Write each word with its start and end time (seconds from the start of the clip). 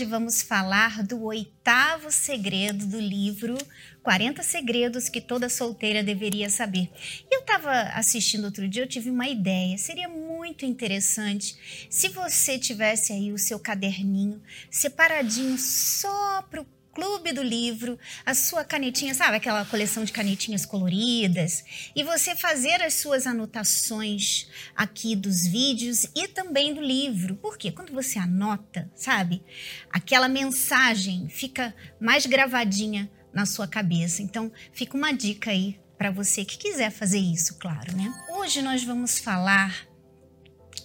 hoje 0.00 0.04
vamos 0.06 0.40
falar 0.40 1.02
do 1.02 1.24
oitavo 1.24 2.10
segredo 2.10 2.86
do 2.86 2.98
livro 2.98 3.58
40 4.02 4.42
Segredos 4.42 5.10
que 5.10 5.20
toda 5.20 5.50
solteira 5.50 6.02
deveria 6.02 6.48
saber. 6.48 6.90
Eu 7.30 7.40
estava 7.40 7.70
assistindo 7.92 8.44
outro 8.44 8.66
dia, 8.66 8.82
eu 8.82 8.88
tive 8.88 9.10
uma 9.10 9.28
ideia. 9.28 9.76
Seria 9.76 10.08
muito 10.08 10.64
interessante 10.64 11.54
se 11.90 12.08
você 12.08 12.58
tivesse 12.58 13.12
aí 13.12 13.30
o 13.30 13.36
seu 13.36 13.58
caderninho 13.58 14.40
separadinho 14.70 15.58
só 15.58 16.40
para 16.50 16.62
o 16.62 16.66
Clube 16.92 17.32
do 17.32 17.42
Livro, 17.42 17.98
a 18.26 18.34
sua 18.34 18.64
canetinha, 18.64 19.14
sabe 19.14 19.36
aquela 19.36 19.64
coleção 19.64 20.04
de 20.04 20.12
canetinhas 20.12 20.66
coloridas, 20.66 21.64
e 21.94 22.02
você 22.02 22.34
fazer 22.34 22.82
as 22.82 22.94
suas 22.94 23.26
anotações 23.26 24.48
aqui 24.74 25.14
dos 25.14 25.46
vídeos 25.46 26.06
e 26.14 26.26
também 26.26 26.74
do 26.74 26.80
livro. 26.80 27.36
Porque 27.36 27.70
quando 27.70 27.92
você 27.92 28.18
anota, 28.18 28.90
sabe, 28.94 29.42
aquela 29.90 30.28
mensagem 30.28 31.28
fica 31.28 31.74
mais 32.00 32.26
gravadinha 32.26 33.10
na 33.32 33.46
sua 33.46 33.68
cabeça. 33.68 34.22
Então, 34.22 34.50
fica 34.72 34.96
uma 34.96 35.12
dica 35.12 35.50
aí 35.50 35.80
para 35.96 36.10
você 36.10 36.44
que 36.44 36.58
quiser 36.58 36.90
fazer 36.90 37.18
isso, 37.18 37.58
claro, 37.58 37.96
né? 37.96 38.12
Hoje 38.30 38.62
nós 38.62 38.82
vamos 38.82 39.18
falar 39.18 39.86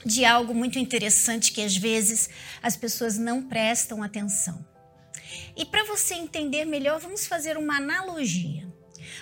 de 0.05 0.23
algo 0.23 0.53
muito 0.53 0.77
interessante 0.77 1.51
que 1.51 1.61
às 1.61 1.75
vezes 1.75 2.29
as 2.61 2.77
pessoas 2.77 3.17
não 3.17 3.41
prestam 3.41 4.03
atenção. 4.03 4.74
E 5.55 5.65
para 5.65 5.83
você 5.85 6.15
entender 6.15 6.65
melhor, 6.65 6.99
vamos 6.99 7.25
fazer 7.25 7.57
uma 7.57 7.77
analogia. 7.77 8.67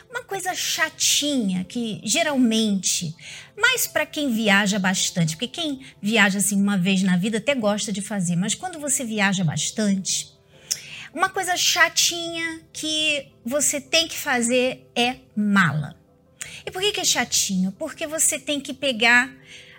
Uma 0.09 0.23
coisa 0.23 0.53
chatinha 0.55 1.63
que 1.63 1.99
geralmente, 2.03 3.16
mais 3.57 3.88
para 3.88 4.05
quem 4.05 4.31
viaja 4.31 4.80
bastante, 4.80 5.35
porque 5.35 5.47
quem 5.47 5.85
viaja 6.02 6.39
assim 6.39 6.55
uma 6.55 6.77
vez 6.77 7.02
na 7.03 7.17
vida 7.17 7.38
até 7.38 7.53
gosta 7.55 7.91
de 7.91 8.02
fazer, 8.02 8.36
mas 8.36 8.55
quando 8.55 8.80
você 8.80 9.03
viaja 9.03 9.44
bastante, 9.44 10.31
uma 11.14 11.30
coisa 11.30 11.55
chatinha 11.55 12.61
que 12.72 13.31
você 13.45 13.80
tem 13.80 14.08
que 14.08 14.17
fazer 14.17 14.89
é 14.95 15.17
mala. 15.36 15.95
E 16.66 16.72
por 16.72 16.81
que, 16.81 16.92
que 16.92 17.02
é 17.02 17.05
chatinho? 17.05 17.72
Porque 17.73 18.08
você 18.08 18.39
tem 18.39 18.59
que 18.59 18.73
pegar, 18.73 19.31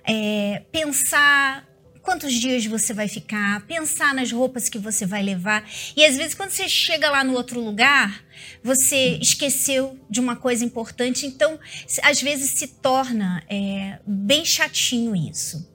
é, 0.05 0.63
pensar 0.71 1.67
quantos 2.05 2.35
dias 2.35 2.65
você 2.67 2.93
vai 2.93 3.09
ficar, 3.09 3.67
pensar 3.67 4.15
nas 4.15 4.31
roupas 4.31 4.69
que 4.69 4.79
você 4.79 5.07
vai 5.07 5.23
levar. 5.23 5.69
E 5.97 6.05
às 6.05 6.17
vezes, 6.17 6.35
quando 6.35 6.51
você 6.51 6.69
chega 6.69 7.11
lá 7.11 7.25
no 7.25 7.33
outro 7.33 7.61
lugar, 7.61 8.23
você 8.63 9.19
esqueceu 9.21 9.99
de 10.09 10.21
uma 10.21 10.37
coisa 10.37 10.65
importante. 10.65 11.27
Então, 11.27 11.59
às 12.03 12.21
vezes 12.21 12.51
se 12.51 12.69
torna 12.69 13.43
é, 13.49 13.99
bem 14.07 14.45
chatinho 14.45 15.17
isso. 15.17 15.69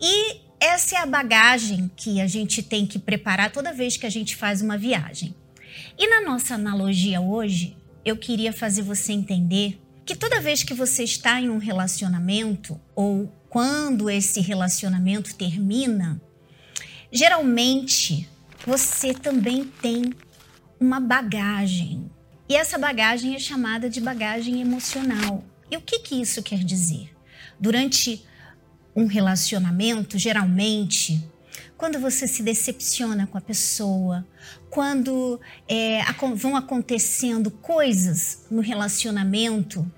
E 0.00 0.40
essa 0.60 0.96
é 0.96 0.98
a 0.98 1.06
bagagem 1.06 1.90
que 1.96 2.20
a 2.20 2.26
gente 2.26 2.62
tem 2.62 2.84
que 2.84 2.98
preparar 2.98 3.52
toda 3.52 3.72
vez 3.72 3.96
que 3.96 4.06
a 4.06 4.10
gente 4.10 4.34
faz 4.34 4.60
uma 4.60 4.76
viagem. 4.76 5.34
E 5.96 6.08
na 6.08 6.20
nossa 6.20 6.54
analogia 6.54 7.20
hoje, 7.20 7.76
eu 8.04 8.16
queria 8.16 8.52
fazer 8.52 8.82
você 8.82 9.12
entender 9.12 9.78
que 10.06 10.14
toda 10.14 10.40
vez 10.40 10.62
que 10.62 10.72
você 10.72 11.02
está 11.02 11.40
em 11.40 11.50
um 11.50 11.58
relacionamento 11.58 12.80
ou 12.94 13.26
quando 13.50 14.08
esse 14.08 14.40
relacionamento 14.40 15.34
termina, 15.34 16.20
geralmente 17.10 18.28
você 18.64 19.12
também 19.12 19.64
tem 19.64 20.14
uma 20.78 21.00
bagagem. 21.00 22.08
E 22.48 22.54
essa 22.54 22.78
bagagem 22.78 23.34
é 23.34 23.38
chamada 23.40 23.90
de 23.90 24.00
bagagem 24.00 24.60
emocional. 24.60 25.44
E 25.68 25.76
o 25.76 25.80
que, 25.80 25.98
que 25.98 26.14
isso 26.14 26.40
quer 26.40 26.62
dizer? 26.62 27.10
Durante 27.58 28.24
um 28.94 29.06
relacionamento, 29.06 30.16
geralmente, 30.18 31.20
quando 31.76 31.98
você 31.98 32.26
se 32.26 32.42
decepciona 32.42 33.26
com 33.26 33.38
a 33.38 33.40
pessoa, 33.40 34.26
quando 34.70 35.40
é, 35.68 36.00
vão 36.34 36.56
acontecendo 36.56 37.50
coisas 37.50 38.46
no 38.50 38.60
relacionamento 38.60 39.90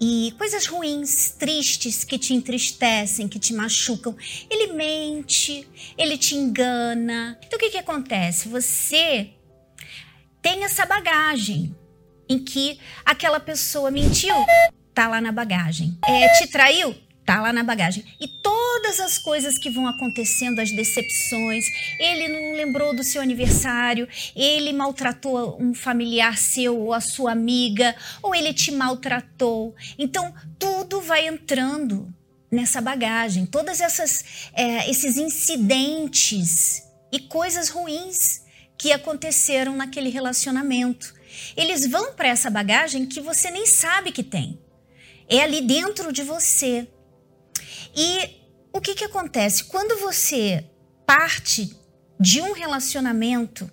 e 0.00 0.34
coisas 0.36 0.66
ruins, 0.66 1.30
tristes, 1.30 2.04
que 2.04 2.18
te 2.18 2.34
entristecem, 2.34 3.28
que 3.28 3.38
te 3.38 3.54
machucam. 3.54 4.16
Ele 4.50 4.72
mente, 4.72 5.66
ele 5.96 6.18
te 6.18 6.34
engana. 6.34 7.38
Então 7.46 7.56
o 7.56 7.60
que, 7.60 7.70
que 7.70 7.78
acontece? 7.78 8.48
Você 8.48 9.30
tem 10.42 10.64
essa 10.64 10.84
bagagem 10.84 11.74
em 12.28 12.38
que 12.38 12.78
aquela 13.04 13.40
pessoa 13.40 13.90
mentiu, 13.90 14.34
tá 14.92 15.08
lá 15.08 15.20
na 15.20 15.32
bagagem. 15.32 15.98
É, 16.06 16.28
te 16.38 16.46
traiu, 16.48 16.94
tá 17.24 17.40
lá 17.40 17.52
na 17.52 17.62
bagagem. 17.62 18.04
E 18.20 18.28
todas 18.28 19.00
as 19.00 19.18
coisas 19.18 19.58
que 19.58 19.70
vão 19.70 19.86
acontecendo, 19.86 20.60
as 20.60 20.70
decepções, 20.70 21.64
ele 21.98 22.28
não 22.28 22.56
lembrou 22.56 22.94
do 22.94 23.02
seu 23.02 23.22
aniversário, 23.22 24.08
ele 24.36 24.72
maltratou 24.72 25.56
um 25.60 25.74
familiar 25.74 26.36
seu 26.36 26.78
ou 26.78 26.92
a 26.92 27.00
sua 27.00 27.32
amiga, 27.32 27.94
ou 28.22 28.34
ele 28.34 28.52
te 28.52 28.70
maltratou. 28.70 29.74
Então, 29.98 30.34
tudo 30.58 31.00
vai 31.00 31.26
entrando 31.26 32.12
nessa 32.50 32.80
bagagem. 32.80 33.46
Todas 33.46 33.80
essas 33.80 34.24
é, 34.52 34.88
esses 34.88 35.16
incidentes 35.16 36.82
e 37.10 37.18
coisas 37.18 37.68
ruins 37.68 38.42
que 38.76 38.92
aconteceram 38.92 39.76
naquele 39.76 40.10
relacionamento. 40.10 41.14
Eles 41.56 41.86
vão 41.86 42.12
para 42.12 42.28
essa 42.28 42.50
bagagem 42.50 43.06
que 43.06 43.20
você 43.20 43.50
nem 43.50 43.66
sabe 43.66 44.12
que 44.12 44.22
tem. 44.22 44.58
É 45.28 45.40
ali 45.40 45.60
dentro 45.60 46.12
de 46.12 46.22
você. 46.22 46.86
E 47.96 48.42
o 48.72 48.80
que, 48.80 48.94
que 48.94 49.04
acontece? 49.04 49.64
Quando 49.64 49.98
você 50.00 50.64
parte 51.06 51.76
de 52.18 52.40
um 52.40 52.52
relacionamento 52.52 53.70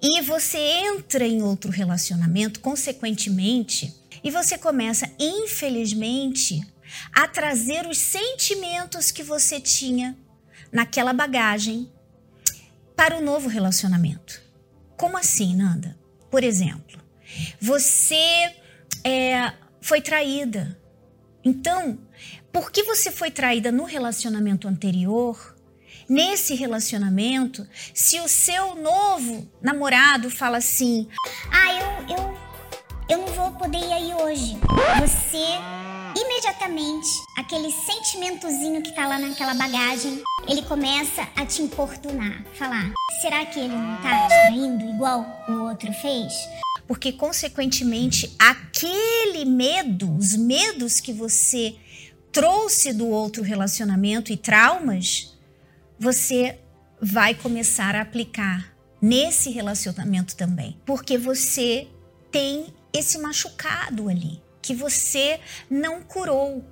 e 0.00 0.20
você 0.22 0.58
entra 0.58 1.26
em 1.26 1.42
outro 1.42 1.70
relacionamento, 1.70 2.60
consequentemente, 2.60 3.94
e 4.22 4.30
você 4.30 4.56
começa, 4.56 5.10
infelizmente, 5.18 6.60
a 7.12 7.28
trazer 7.28 7.86
os 7.86 7.98
sentimentos 7.98 9.10
que 9.10 9.22
você 9.22 9.60
tinha 9.60 10.16
naquela 10.72 11.12
bagagem 11.12 11.90
para 12.96 13.16
o 13.16 13.22
novo 13.22 13.48
relacionamento. 13.48 14.42
Como 14.96 15.16
assim, 15.16 15.54
Nanda? 15.54 15.96
Por 16.30 16.42
exemplo, 16.42 17.00
você 17.60 18.54
é, 19.04 19.52
foi 19.80 20.00
traída. 20.00 20.78
Então, 21.44 21.98
porque 22.60 22.82
você 22.82 23.12
foi 23.12 23.30
traída 23.30 23.70
no 23.70 23.84
relacionamento 23.84 24.66
anterior, 24.66 25.54
nesse 26.08 26.56
relacionamento, 26.56 27.64
se 27.94 28.18
o 28.18 28.26
seu 28.26 28.74
novo 28.74 29.48
namorado 29.62 30.28
fala 30.28 30.56
assim: 30.58 31.06
Ah, 31.52 31.72
eu, 31.72 32.16
eu, 32.16 32.38
eu 33.10 33.18
não 33.18 33.28
vou 33.28 33.52
poder 33.52 33.78
ir 33.78 33.92
aí 33.92 34.12
hoje. 34.12 34.58
Você, 35.00 36.20
imediatamente, 36.20 37.08
aquele 37.36 37.70
sentimentozinho 37.70 38.82
que 38.82 38.92
tá 38.92 39.06
lá 39.06 39.20
naquela 39.20 39.54
bagagem, 39.54 40.20
ele 40.48 40.62
começa 40.62 41.28
a 41.36 41.46
te 41.46 41.62
importunar. 41.62 42.42
Falar: 42.54 42.92
Será 43.20 43.46
que 43.46 43.60
ele 43.60 43.68
não 43.68 43.96
tá 43.98 44.22
te 44.22 44.28
traindo 44.28 44.84
igual 44.84 45.24
o 45.48 45.68
outro 45.68 45.92
fez? 45.92 46.32
Porque, 46.88 47.12
consequentemente, 47.12 48.34
aquele 48.36 49.44
medo, 49.44 50.12
os 50.16 50.34
medos 50.34 51.00
que 51.00 51.12
você 51.12 51.76
trouxe 52.38 52.92
do 52.92 53.08
outro 53.08 53.42
relacionamento 53.42 54.32
e 54.32 54.36
traumas, 54.36 55.36
você 55.98 56.56
vai 57.02 57.34
começar 57.34 57.96
a 57.96 58.02
aplicar 58.02 58.72
nesse 59.02 59.50
relacionamento 59.50 60.36
também. 60.36 60.78
Porque 60.86 61.18
você 61.18 61.88
tem 62.30 62.72
esse 62.92 63.18
machucado 63.18 64.08
ali, 64.08 64.40
que 64.62 64.72
você 64.72 65.40
não 65.68 66.00
curou, 66.00 66.64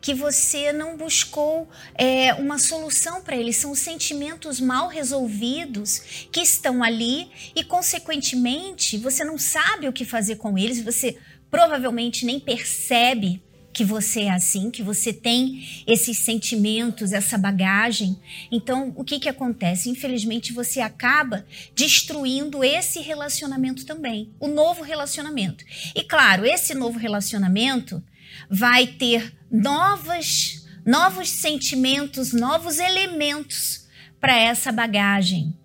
que 0.00 0.14
você 0.14 0.72
não 0.72 0.96
buscou 0.96 1.68
é, 1.94 2.32
uma 2.32 2.58
solução 2.58 3.20
para 3.20 3.36
ele. 3.36 3.52
São 3.52 3.74
sentimentos 3.74 4.58
mal 4.58 4.88
resolvidos 4.88 6.28
que 6.32 6.40
estão 6.40 6.82
ali 6.82 7.30
e, 7.54 7.62
consequentemente, 7.62 8.96
você 8.96 9.22
não 9.22 9.36
sabe 9.36 9.86
o 9.86 9.92
que 9.92 10.06
fazer 10.06 10.36
com 10.36 10.56
eles, 10.56 10.82
você 10.82 11.18
provavelmente 11.50 12.24
nem 12.24 12.40
percebe 12.40 13.42
que 13.72 13.84
você 13.84 14.22
é 14.22 14.30
assim, 14.30 14.70
que 14.70 14.82
você 14.82 15.12
tem 15.12 15.84
esses 15.86 16.18
sentimentos, 16.18 17.12
essa 17.12 17.38
bagagem. 17.38 18.18
Então, 18.50 18.92
o 18.96 19.04
que 19.04 19.20
que 19.20 19.28
acontece? 19.28 19.88
Infelizmente, 19.88 20.52
você 20.52 20.80
acaba 20.80 21.46
destruindo 21.74 22.64
esse 22.64 23.00
relacionamento 23.00 23.86
também, 23.86 24.32
o 24.40 24.48
novo 24.48 24.82
relacionamento. 24.82 25.64
E 25.94 26.02
claro, 26.02 26.44
esse 26.44 26.74
novo 26.74 26.98
relacionamento 26.98 28.02
vai 28.48 28.86
ter 28.86 29.32
novas, 29.50 30.66
novos 30.84 31.28
sentimentos, 31.28 32.32
novos 32.32 32.78
elementos 32.78 33.86
para 34.20 34.36
essa 34.36 34.72
bagagem. 34.72 35.56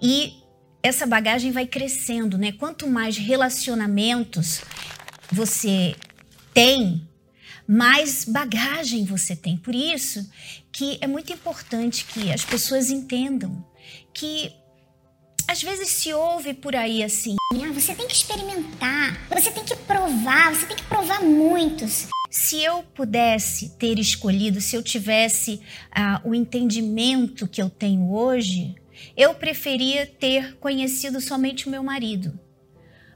E 0.00 0.32
essa 0.82 1.06
bagagem 1.06 1.52
vai 1.52 1.66
crescendo, 1.66 2.38
né? 2.38 2.52
Quanto 2.52 2.86
mais 2.86 3.16
relacionamentos 3.16 4.62
você 5.30 5.94
tem, 6.54 7.06
mais 7.66 8.24
bagagem 8.24 9.04
você 9.04 9.34
tem. 9.34 9.56
Por 9.56 9.74
isso 9.74 10.28
que 10.72 10.98
é 11.00 11.06
muito 11.06 11.32
importante 11.32 12.04
que 12.04 12.32
as 12.32 12.44
pessoas 12.44 12.90
entendam 12.90 13.64
que 14.12 14.52
às 15.48 15.62
vezes 15.62 15.88
se 15.88 16.12
ouve 16.12 16.54
por 16.54 16.74
aí 16.74 17.02
assim: 17.02 17.36
ah, 17.54 17.72
você 17.72 17.94
tem 17.94 18.06
que 18.06 18.14
experimentar, 18.14 19.26
você 19.28 19.50
tem 19.50 19.64
que 19.64 19.76
provar, 19.76 20.54
você 20.54 20.66
tem 20.66 20.76
que 20.76 20.84
provar 20.84 21.22
muitos. 21.22 22.08
Se 22.30 22.62
eu 22.62 22.82
pudesse 22.82 23.70
ter 23.78 23.98
escolhido, 23.98 24.60
se 24.60 24.76
eu 24.76 24.82
tivesse 24.82 25.60
ah, 25.90 26.20
o 26.24 26.34
entendimento 26.34 27.46
que 27.48 27.62
eu 27.62 27.70
tenho 27.70 28.12
hoje, 28.12 28.74
eu 29.16 29.34
preferia 29.34 30.06
ter 30.06 30.56
conhecido 30.56 31.20
somente 31.20 31.66
o 31.66 31.70
meu 31.70 31.82
marido. 31.82 32.38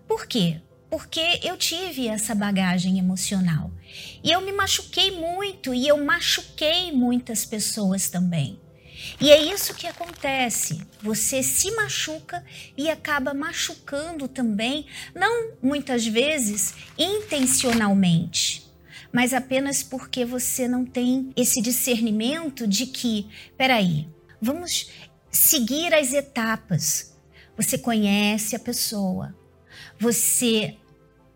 Por 0.07 0.27
quê? 0.27 0.61
Porque 0.91 1.41
eu 1.45 1.57
tive 1.57 2.09
essa 2.09 2.35
bagagem 2.35 2.99
emocional. 2.99 3.71
E 4.23 4.31
eu 4.31 4.41
me 4.41 4.53
machuquei 4.53 5.13
muito 5.13 5.73
e 5.73 5.87
eu 5.87 6.05
machuquei 6.05 6.93
muitas 6.93 7.45
pessoas 7.45 8.11
também. 8.11 8.59
E 9.21 9.31
é 9.31 9.41
isso 9.41 9.75
que 9.75 9.87
acontece. 9.87 10.81
Você 11.03 11.43
se 11.43 11.71
machuca 11.73 12.45
e 12.77 12.91
acaba 12.91 13.33
machucando 13.33 14.29
também, 14.29 14.87
não 15.15 15.53
muitas 15.63 16.07
vezes 16.07 16.75
intencionalmente, 16.99 18.67
mas 19.13 19.33
apenas 19.33 19.83
porque 19.83 20.25
você 20.25 20.69
não 20.69 20.85
tem 20.85 21.33
esse 21.37 21.63
discernimento 21.63 22.67
de 22.67 22.87
que, 22.87 23.29
peraí, 23.57 24.07
vamos 24.41 24.91
seguir 25.31 25.95
as 25.95 26.13
etapas. 26.13 27.17
Você 27.57 27.79
conhece 27.79 28.55
a 28.57 28.59
pessoa, 28.59 29.35
você 30.01 30.77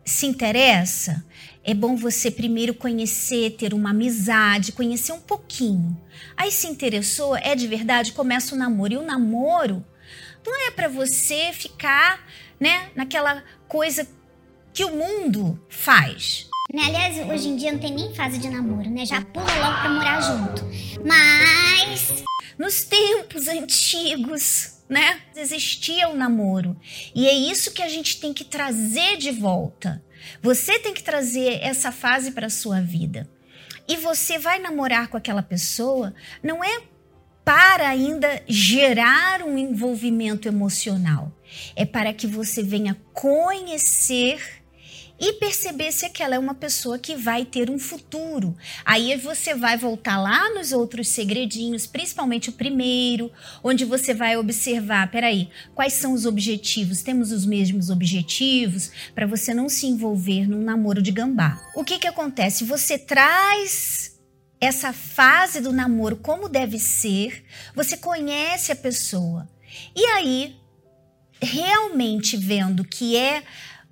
se 0.04 0.26
interessa, 0.26 1.24
é 1.62 1.74
bom 1.74 1.96
você 1.96 2.30
primeiro 2.30 2.74
conhecer, 2.74 3.52
ter 3.52 3.74
uma 3.74 3.90
amizade, 3.90 4.72
conhecer 4.72 5.12
um 5.12 5.20
pouquinho. 5.20 5.98
Aí 6.36 6.50
se 6.50 6.66
interessou, 6.66 7.36
é 7.36 7.54
de 7.54 7.66
verdade, 7.66 8.12
começa 8.12 8.54
o 8.54 8.58
namoro. 8.58 8.94
E 8.94 8.96
o 8.96 9.04
namoro 9.04 9.84
não 10.46 10.66
é 10.66 10.70
para 10.70 10.88
você 10.88 11.52
ficar, 11.52 12.26
né, 12.58 12.90
naquela 12.94 13.42
coisa 13.68 14.06
que 14.72 14.84
o 14.84 14.90
mundo 14.90 15.60
faz. 15.68 16.48
Né? 16.72 16.82
Aliás, 16.86 17.30
hoje 17.30 17.48
em 17.48 17.56
dia 17.56 17.72
não 17.72 17.78
tem 17.78 17.94
nem 17.94 18.14
fase 18.14 18.38
de 18.38 18.48
namoro, 18.48 18.90
né? 18.90 19.04
Já 19.04 19.20
pula 19.20 19.44
logo 19.44 19.80
pra 19.80 19.90
morar 19.90 20.20
junto. 20.20 20.64
Mas. 21.04 22.24
Nos 22.58 22.84
tempos 22.84 23.48
antigos, 23.48 24.73
né? 24.88 25.20
Existia 25.36 26.08
o 26.08 26.16
namoro. 26.16 26.76
E 27.14 27.26
é 27.26 27.32
isso 27.32 27.72
que 27.72 27.82
a 27.82 27.88
gente 27.88 28.20
tem 28.20 28.32
que 28.32 28.44
trazer 28.44 29.16
de 29.16 29.30
volta. 29.30 30.02
Você 30.42 30.78
tem 30.78 30.94
que 30.94 31.02
trazer 31.02 31.60
essa 31.62 31.92
fase 31.92 32.32
para 32.32 32.48
sua 32.48 32.80
vida. 32.80 33.28
E 33.86 33.96
você 33.96 34.38
vai 34.38 34.58
namorar 34.58 35.08
com 35.08 35.16
aquela 35.16 35.42
pessoa, 35.42 36.14
não 36.42 36.64
é 36.64 36.82
para 37.44 37.88
ainda 37.88 38.42
gerar 38.48 39.42
um 39.42 39.58
envolvimento 39.58 40.48
emocional, 40.48 41.30
é 41.76 41.84
para 41.84 42.14
que 42.14 42.26
você 42.26 42.62
venha 42.62 42.96
conhecer 43.12 44.63
e 45.18 45.34
perceber 45.34 45.92
se 45.92 46.04
aquela 46.04 46.34
é 46.34 46.38
uma 46.38 46.54
pessoa 46.54 46.98
que 46.98 47.14
vai 47.14 47.44
ter 47.44 47.70
um 47.70 47.78
futuro. 47.78 48.56
Aí 48.84 49.16
você 49.16 49.54
vai 49.54 49.76
voltar 49.76 50.20
lá 50.20 50.52
nos 50.54 50.72
outros 50.72 51.08
segredinhos, 51.08 51.86
principalmente 51.86 52.48
o 52.48 52.52
primeiro, 52.52 53.30
onde 53.62 53.84
você 53.84 54.12
vai 54.12 54.36
observar, 54.36 55.10
peraí, 55.10 55.48
quais 55.74 55.92
são 55.92 56.12
os 56.12 56.26
objetivos? 56.26 57.02
Temos 57.02 57.30
os 57.30 57.46
mesmos 57.46 57.90
objetivos 57.90 58.90
para 59.14 59.26
você 59.26 59.54
não 59.54 59.68
se 59.68 59.86
envolver 59.86 60.48
num 60.48 60.62
namoro 60.62 61.00
de 61.00 61.12
gambá. 61.12 61.60
O 61.74 61.84
que 61.84 61.98
que 61.98 62.08
acontece? 62.08 62.64
Você 62.64 62.98
traz 62.98 64.18
essa 64.60 64.92
fase 64.92 65.60
do 65.60 65.72
namoro 65.72 66.16
como 66.16 66.48
deve 66.48 66.78
ser, 66.78 67.44
você 67.74 67.96
conhece 67.96 68.72
a 68.72 68.76
pessoa. 68.76 69.48
E 69.94 70.04
aí, 70.06 70.56
realmente 71.40 72.36
vendo 72.36 72.84
que 72.84 73.16
é 73.16 73.42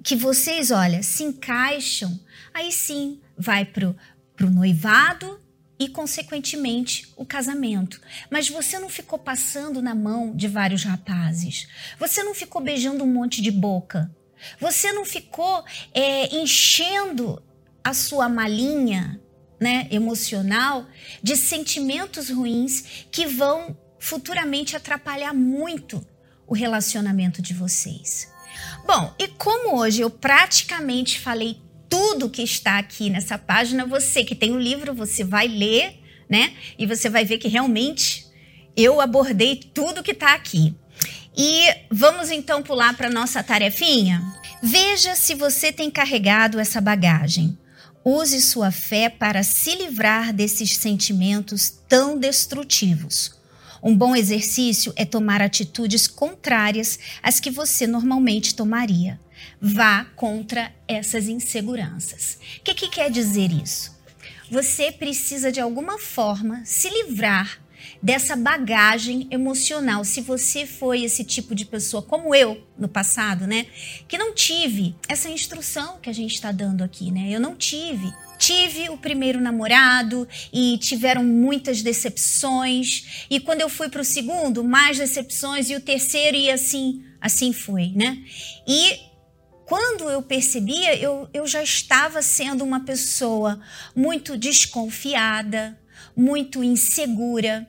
que 0.02 0.16
vocês, 0.16 0.70
olha, 0.70 1.02
se 1.02 1.22
encaixam, 1.22 2.18
aí 2.52 2.72
sim 2.72 3.20
vai 3.36 3.64
pro, 3.64 3.96
pro 4.36 4.50
noivado 4.50 5.40
e, 5.78 5.88
consequentemente, 5.88 7.12
o 7.16 7.24
casamento. 7.24 8.00
Mas 8.30 8.48
você 8.48 8.78
não 8.78 8.88
ficou 8.88 9.18
passando 9.18 9.80
na 9.82 9.94
mão 9.94 10.34
de 10.34 10.48
vários 10.48 10.84
rapazes. 10.84 11.68
Você 11.98 12.22
não 12.22 12.34
ficou 12.34 12.62
beijando 12.62 13.04
um 13.04 13.12
monte 13.12 13.40
de 13.40 13.50
boca. 13.50 14.10
Você 14.60 14.92
não 14.92 15.04
ficou 15.04 15.64
é, 15.92 16.34
enchendo 16.34 17.42
a 17.84 17.94
sua 17.94 18.28
malinha 18.28 19.20
né, 19.60 19.86
emocional 19.90 20.86
de 21.22 21.36
sentimentos 21.36 22.28
ruins 22.28 23.06
que 23.10 23.26
vão 23.26 23.76
futuramente 23.98 24.76
atrapalhar 24.76 25.32
muito 25.32 26.04
o 26.46 26.54
relacionamento 26.54 27.40
de 27.40 27.54
vocês. 27.54 28.31
Bom, 28.86 29.14
e 29.18 29.28
como 29.28 29.78
hoje 29.78 30.00
eu 30.00 30.10
praticamente 30.10 31.20
falei 31.20 31.60
tudo 31.88 32.30
que 32.30 32.42
está 32.42 32.78
aqui 32.78 33.10
nessa 33.10 33.36
página, 33.36 33.84
você 33.84 34.24
que 34.24 34.34
tem 34.34 34.52
o 34.52 34.58
livro, 34.58 34.94
você 34.94 35.22
vai 35.22 35.46
ler, 35.46 36.00
né? 36.28 36.54
E 36.78 36.86
você 36.86 37.10
vai 37.10 37.24
ver 37.24 37.38
que 37.38 37.48
realmente 37.48 38.26
eu 38.76 39.00
abordei 39.00 39.56
tudo 39.56 40.02
que 40.02 40.12
está 40.12 40.34
aqui. 40.34 40.74
E 41.36 41.66
vamos 41.90 42.30
então 42.30 42.62
pular 42.62 42.96
para 42.96 43.10
nossa 43.10 43.42
tarefinha? 43.42 44.22
Veja 44.62 45.14
se 45.14 45.34
você 45.34 45.72
tem 45.72 45.90
carregado 45.90 46.58
essa 46.58 46.80
bagagem. 46.80 47.58
Use 48.04 48.40
sua 48.40 48.70
fé 48.70 49.08
para 49.08 49.42
se 49.42 49.74
livrar 49.74 50.32
desses 50.32 50.76
sentimentos 50.76 51.70
tão 51.88 52.18
destrutivos. 52.18 53.41
Um 53.82 53.96
bom 53.96 54.14
exercício 54.14 54.92
é 54.94 55.04
tomar 55.04 55.42
atitudes 55.42 56.06
contrárias 56.06 56.98
às 57.20 57.40
que 57.40 57.50
você 57.50 57.84
normalmente 57.86 58.54
tomaria. 58.54 59.18
Vá 59.60 60.04
contra 60.14 60.72
essas 60.86 61.26
inseguranças. 61.26 62.38
O 62.58 62.62
que, 62.62 62.74
que 62.74 62.88
quer 62.88 63.10
dizer 63.10 63.50
isso? 63.50 63.90
Você 64.48 64.92
precisa 64.92 65.50
de 65.50 65.60
alguma 65.60 65.98
forma 65.98 66.62
se 66.64 66.88
livrar 66.88 67.60
dessa 68.00 68.36
bagagem 68.36 69.26
emocional. 69.30 70.04
Se 70.04 70.20
você 70.20 70.66
foi 70.66 71.02
esse 71.02 71.24
tipo 71.24 71.54
de 71.54 71.64
pessoa 71.64 72.02
como 72.02 72.34
eu 72.34 72.64
no 72.78 72.86
passado, 72.86 73.46
né, 73.46 73.66
que 74.06 74.18
não 74.18 74.34
tive 74.34 74.94
essa 75.08 75.28
instrução 75.28 75.98
que 76.00 76.10
a 76.10 76.12
gente 76.12 76.34
está 76.34 76.52
dando 76.52 76.84
aqui, 76.84 77.10
né? 77.10 77.30
Eu 77.30 77.40
não 77.40 77.56
tive 77.56 78.12
tive 78.42 78.88
o 78.88 78.96
primeiro 78.96 79.40
namorado 79.40 80.26
e 80.52 80.76
tiveram 80.78 81.22
muitas 81.22 81.80
decepções. 81.80 83.24
E 83.30 83.38
quando 83.38 83.60
eu 83.60 83.68
fui 83.68 83.88
para 83.88 84.02
o 84.02 84.04
segundo, 84.04 84.64
mais 84.64 84.98
decepções. 84.98 85.70
E 85.70 85.76
o 85.76 85.80
terceiro, 85.80 86.36
e 86.36 86.50
assim, 86.50 87.04
assim 87.20 87.52
foi, 87.52 87.92
né? 87.94 88.18
E 88.66 88.98
quando 89.64 90.10
eu 90.10 90.20
percebia, 90.22 90.96
eu, 90.96 91.28
eu 91.32 91.46
já 91.46 91.62
estava 91.62 92.20
sendo 92.20 92.64
uma 92.64 92.80
pessoa 92.80 93.60
muito 93.94 94.36
desconfiada, 94.36 95.78
muito 96.16 96.64
insegura. 96.64 97.68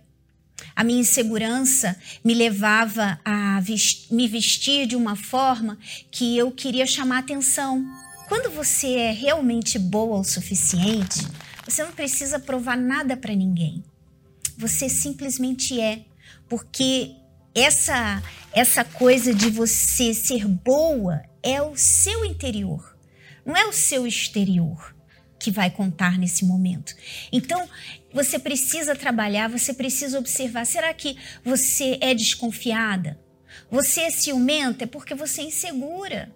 A 0.76 0.84
minha 0.84 1.02
insegurança 1.02 1.96
me 2.26 2.34
levava 2.34 3.20
a 3.24 3.62
me 4.10 4.28
vestir 4.28 4.88
de 4.88 4.96
uma 4.96 5.16
forma 5.16 5.78
que 6.10 6.36
eu 6.36 6.50
queria 6.50 6.88
chamar 6.88 7.20
atenção. 7.20 7.86
Quando 8.28 8.50
você 8.52 8.96
é 8.96 9.12
realmente 9.12 9.78
boa 9.78 10.20
o 10.20 10.24
suficiente, 10.24 11.20
você 11.66 11.84
não 11.84 11.92
precisa 11.92 12.40
provar 12.40 12.78
nada 12.78 13.18
para 13.18 13.36
ninguém. 13.36 13.84
Você 14.58 14.88
simplesmente 14.90 15.80
é, 15.80 16.06
porque 16.48 17.16
essa 17.56 18.22
essa 18.54 18.86
coisa 18.86 19.34
de 19.34 19.50
você 19.50 20.14
ser 20.14 20.48
boa 20.48 21.24
é 21.42 21.62
o 21.62 21.76
seu 21.76 22.24
interior, 22.24 22.96
não 23.44 23.58
é 23.58 23.66
o 23.66 23.74
seu 23.74 24.06
exterior 24.06 24.96
que 25.40 25.52
vai 25.52 25.70
contar 25.70 26.18
nesse 26.18 26.46
momento. 26.46 26.96
Então, 27.32 27.68
você 28.14 28.40
precisa 28.40 28.96
trabalhar, 28.96 29.50
você 29.50 29.74
precisa 29.74 30.18
observar, 30.18 30.66
será 30.66 30.94
que 30.94 31.18
você 31.44 31.98
é 32.00 32.14
desconfiada? 32.14 33.20
Você 33.70 34.02
é 34.02 34.10
ciumenta 34.12 34.86
é 34.86 34.88
porque 34.88 35.14
você 35.14 35.42
é 35.42 35.46
insegura. 35.46 36.32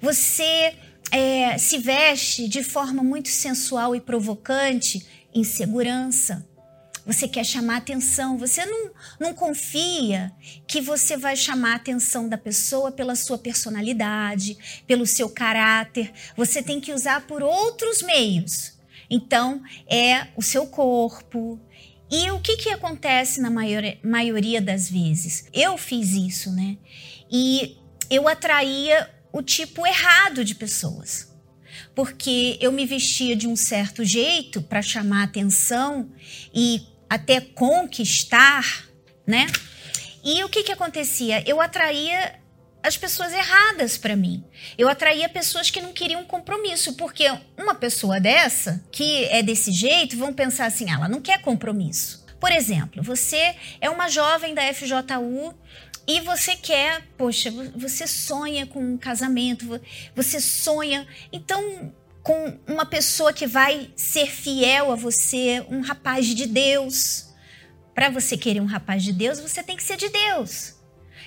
Você 0.00 0.74
é, 1.12 1.58
se 1.58 1.76
veste 1.76 2.48
de 2.48 2.64
forma 2.64 3.02
muito 3.02 3.28
sensual 3.28 3.94
e 3.94 4.00
provocante, 4.00 5.06
insegurança. 5.34 6.48
Você 7.04 7.28
quer 7.28 7.44
chamar 7.44 7.78
atenção, 7.78 8.38
você 8.38 8.64
não, 8.64 8.90
não 9.20 9.34
confia 9.34 10.32
que 10.66 10.80
você 10.80 11.16
vai 11.16 11.36
chamar 11.36 11.72
a 11.72 11.76
atenção 11.76 12.28
da 12.28 12.38
pessoa 12.38 12.90
pela 12.92 13.14
sua 13.14 13.36
personalidade, 13.36 14.56
pelo 14.86 15.04
seu 15.04 15.28
caráter. 15.28 16.12
Você 16.36 16.62
tem 16.62 16.80
que 16.80 16.92
usar 16.92 17.26
por 17.26 17.42
outros 17.42 18.02
meios. 18.02 18.78
Então, 19.10 19.62
é 19.86 20.28
o 20.36 20.42
seu 20.42 20.66
corpo. 20.66 21.60
E 22.10 22.30
o 22.30 22.40
que, 22.40 22.56
que 22.56 22.70
acontece 22.70 23.40
na 23.40 23.50
maior, 23.50 23.82
maioria 24.02 24.62
das 24.62 24.88
vezes? 24.88 25.46
Eu 25.52 25.76
fiz 25.76 26.12
isso, 26.12 26.52
né? 26.52 26.78
E 27.30 27.76
eu 28.08 28.28
atraía 28.28 29.10
o 29.32 29.42
tipo 29.42 29.86
errado 29.86 30.44
de 30.44 30.54
pessoas. 30.54 31.32
Porque 31.94 32.58
eu 32.60 32.70
me 32.70 32.86
vestia 32.86 33.34
de 33.34 33.48
um 33.48 33.56
certo 33.56 34.04
jeito 34.04 34.62
para 34.62 34.82
chamar 34.82 35.24
atenção 35.24 36.10
e 36.54 36.86
até 37.08 37.40
conquistar, 37.40 38.86
né? 39.26 39.46
E 40.24 40.42
o 40.44 40.48
que 40.48 40.62
que 40.62 40.72
acontecia? 40.72 41.42
Eu 41.46 41.60
atraía 41.60 42.40
as 42.82 42.96
pessoas 42.96 43.32
erradas 43.32 43.96
para 43.96 44.16
mim. 44.16 44.44
Eu 44.76 44.88
atraía 44.88 45.28
pessoas 45.28 45.70
que 45.70 45.80
não 45.80 45.92
queriam 45.92 46.24
compromisso, 46.24 46.94
porque 46.94 47.24
uma 47.56 47.74
pessoa 47.74 48.18
dessa, 48.18 48.84
que 48.90 49.24
é 49.26 49.42
desse 49.42 49.70
jeito, 49.72 50.16
vão 50.16 50.32
pensar 50.32 50.66
assim: 50.66 50.90
ah, 50.90 50.94
ela 50.94 51.08
não 51.08 51.20
quer 51.20 51.40
compromisso. 51.40 52.24
Por 52.40 52.50
exemplo, 52.50 53.02
você 53.02 53.54
é 53.80 53.88
uma 53.88 54.08
jovem 54.08 54.52
da 54.52 54.62
FJU 54.74 54.96
e 56.06 56.20
você 56.20 56.56
quer, 56.56 57.06
poxa, 57.16 57.50
você 57.76 58.06
sonha 58.06 58.66
com 58.66 58.80
um 58.80 58.98
casamento, 58.98 59.80
você 60.14 60.40
sonha, 60.40 61.06
então 61.32 61.92
com 62.22 62.58
uma 62.66 62.86
pessoa 62.86 63.32
que 63.32 63.46
vai 63.46 63.90
ser 63.96 64.26
fiel 64.30 64.92
a 64.92 64.96
você, 64.96 65.64
um 65.68 65.80
rapaz 65.80 66.26
de 66.26 66.46
Deus. 66.46 67.26
Para 67.94 68.08
você 68.08 68.36
querer 68.36 68.60
um 68.60 68.66
rapaz 68.66 69.02
de 69.02 69.12
Deus, 69.12 69.38
você 69.40 69.62
tem 69.62 69.76
que 69.76 69.82
ser 69.82 69.96
de 69.96 70.08
Deus. 70.08 70.74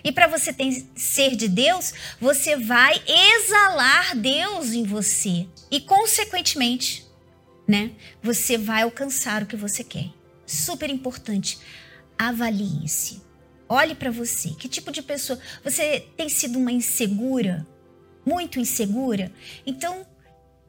E 0.03 0.11
para 0.11 0.27
você 0.27 0.53
ter, 0.53 0.85
ser 0.95 1.35
de 1.35 1.47
Deus, 1.47 1.93
você 2.19 2.55
vai 2.55 3.01
exalar 3.07 4.15
Deus 4.15 4.71
em 4.71 4.83
você. 4.83 5.47
E, 5.69 5.81
consequentemente, 5.81 7.05
né, 7.67 7.91
você 8.21 8.57
vai 8.57 8.83
alcançar 8.83 9.43
o 9.43 9.45
que 9.45 9.55
você 9.55 9.83
quer. 9.83 10.09
Super 10.45 10.89
importante. 10.89 11.57
Avalie-se. 12.17 13.24
Olhe 13.67 13.95
para 13.95 14.11
você. 14.11 14.49
Que 14.49 14.69
tipo 14.69 14.91
de 14.91 15.01
pessoa? 15.01 15.39
Você 15.63 16.07
tem 16.15 16.29
sido 16.29 16.59
uma 16.59 16.71
insegura? 16.71 17.65
Muito 18.25 18.59
insegura? 18.59 19.31
Então, 19.65 20.05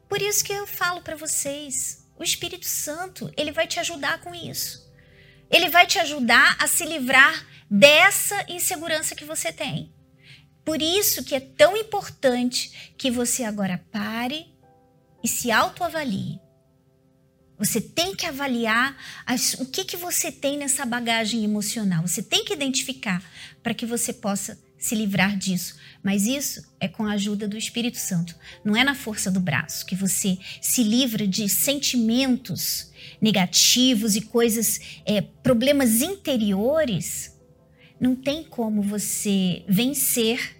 por 0.09 0.21
isso 0.21 0.43
que 0.43 0.53
eu 0.53 0.65
falo 0.65 1.01
para 1.01 1.15
vocês. 1.15 2.05
O 2.17 2.23
Espírito 2.23 2.65
Santo, 2.65 3.31
ele 3.37 3.51
vai 3.51 3.67
te 3.67 3.79
ajudar 3.79 4.21
com 4.21 4.33
isso. 4.33 4.87
Ele 5.49 5.69
vai 5.69 5.85
te 5.85 5.99
ajudar 5.99 6.57
a 6.59 6.67
se 6.67 6.85
livrar 6.85 7.45
dessa 7.69 8.45
insegurança 8.49 9.15
que 9.15 9.25
você 9.25 9.51
tem. 9.51 9.93
Por 10.65 10.81
isso 10.81 11.23
que 11.23 11.35
é 11.35 11.39
tão 11.39 11.77
importante 11.77 12.93
que 12.97 13.11
você 13.11 13.43
agora 13.43 13.83
pare 13.91 14.53
e 15.23 15.27
se 15.27 15.51
autoavalie. 15.51 16.39
Você 17.57 17.81
tem 17.81 18.15
que 18.15 18.25
avaliar 18.25 18.95
as, 19.25 19.55
o 19.55 19.65
que, 19.65 19.83
que 19.83 19.97
você 19.97 20.31
tem 20.31 20.57
nessa 20.57 20.85
bagagem 20.85 21.43
emocional. 21.43 22.07
Você 22.07 22.21
tem 22.21 22.45
que 22.45 22.53
identificar 22.53 23.23
para 23.63 23.73
que 23.73 23.85
você 23.85 24.13
possa 24.13 24.59
se 24.77 24.93
livrar 24.93 25.35
disso. 25.35 25.75
Mas 26.03 26.27
isso 26.27 26.63
é 26.79 26.87
com 26.87 27.05
a 27.05 27.13
ajuda 27.13 27.47
do 27.47 27.57
Espírito 27.57 27.97
Santo. 27.97 28.35
Não 28.63 28.75
é 28.75 28.83
na 28.83 28.93
força 28.93 29.31
do 29.31 29.39
braço 29.39 29.85
que 29.85 29.95
você 29.95 30.37
se 30.61 30.83
livra 30.83 31.27
de 31.27 31.49
sentimentos 31.49 32.91
negativos 33.19 34.15
e 34.15 34.21
coisas, 34.21 34.79
é, 35.05 35.21
problemas 35.21 36.01
interiores 36.01 37.35
não 37.99 38.15
tem 38.15 38.43
como 38.43 38.81
você 38.81 39.63
vencer 39.67 40.55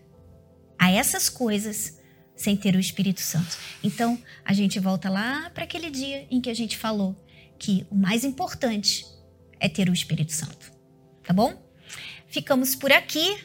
a 0.77 0.92
essas 0.92 1.30
coisas 1.30 1.97
sem 2.38 2.56
ter 2.56 2.75
o 2.75 2.79
Espírito 2.79 3.20
Santo. 3.20 3.58
Então, 3.84 4.17
a 4.46 4.53
gente 4.53 4.79
volta 4.79 5.10
lá 5.10 5.50
para 5.50 5.63
aquele 5.63 5.89
dia 5.89 6.25
em 6.32 6.39
que 6.39 6.50
a 6.50 6.53
gente 6.53 6.77
falou 6.77 7.15
que 7.58 7.86
o 7.89 7.96
mais 7.96 8.24
importante 8.24 9.06
é 9.60 9.67
ter 9.67 9.89
o 9.89 9.94
Espírito 9.94 10.32
Santo. 10.32 10.72
Tá 11.24 11.34
bom? 11.34 11.62
Ficamos 12.27 12.75
por 12.75 12.91
aqui 12.91 13.38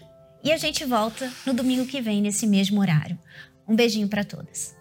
e 0.45 0.53
a 0.53 0.57
gente 0.57 0.85
volta 0.85 1.33
no 1.47 1.55
domingo 1.55 1.87
que 1.87 2.01
vem 2.01 2.21
nesse 2.21 2.47
mesmo 2.47 2.81
horário. 2.81 3.19
Um 3.67 3.75
beijinho 3.75 4.09
para 4.09 4.25
todas. 4.25 4.75